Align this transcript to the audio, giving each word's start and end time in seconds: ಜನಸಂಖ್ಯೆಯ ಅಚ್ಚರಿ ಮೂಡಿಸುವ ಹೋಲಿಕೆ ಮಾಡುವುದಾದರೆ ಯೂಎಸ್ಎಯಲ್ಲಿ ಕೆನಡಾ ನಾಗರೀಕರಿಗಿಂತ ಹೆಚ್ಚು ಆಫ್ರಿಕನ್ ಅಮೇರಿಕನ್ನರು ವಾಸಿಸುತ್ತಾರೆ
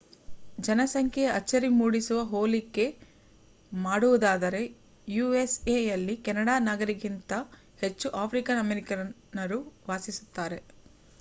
ಜನಸಂಖ್ಯೆಯ 0.59 1.33
ಅಚ್ಚರಿ 1.33 1.67
ಮೂಡಿಸುವ 1.71 2.19
ಹೋಲಿಕೆ 2.23 2.85
ಮಾಡುವುದಾದರೆ 3.71 4.61
ಯೂಎಸ್ಎಯಲ್ಲಿ 5.07 6.15
ಕೆನಡಾ 6.25 6.55
ನಾಗರೀಕರಿಗಿಂತ 6.61 7.33
ಹೆಚ್ಚು 7.81 8.09
ಆಫ್ರಿಕನ್ 8.19 8.59
ಅಮೇರಿಕನ್ನರು 8.59 9.59
ವಾಸಿಸುತ್ತಾರೆ 9.87 10.59